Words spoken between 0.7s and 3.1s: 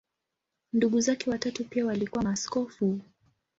Ndugu zake watatu pia walikuwa maaskofu.